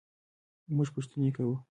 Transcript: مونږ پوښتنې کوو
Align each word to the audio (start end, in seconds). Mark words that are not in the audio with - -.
مونږ 0.75 0.89
پوښتنې 0.95 1.29
کوو 1.35 1.55